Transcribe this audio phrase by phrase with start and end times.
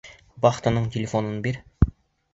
[0.45, 1.63] Вахтаның телефонын бир.